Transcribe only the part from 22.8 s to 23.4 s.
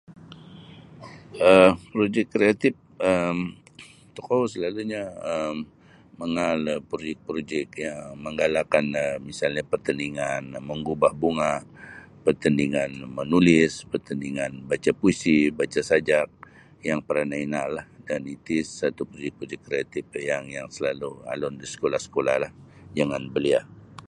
jangan